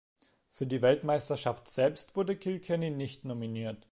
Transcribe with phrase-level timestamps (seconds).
[0.49, 3.87] Für die Weltmeisterschaft selbst wurde Kilkenny nicht nominiert.